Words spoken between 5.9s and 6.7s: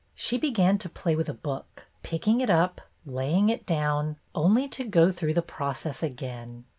again.